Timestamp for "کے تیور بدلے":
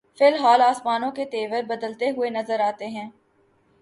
1.11-2.09